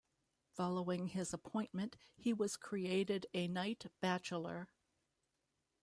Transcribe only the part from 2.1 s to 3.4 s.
he was created